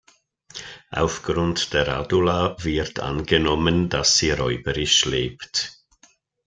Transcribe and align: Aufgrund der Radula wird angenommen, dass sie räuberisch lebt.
Aufgrund 0.89 1.73
der 1.73 1.87
Radula 1.87 2.55
wird 2.63 3.01
angenommen, 3.01 3.87
dass 3.87 4.17
sie 4.17 4.31
räuberisch 4.31 5.05
lebt. 5.05 5.79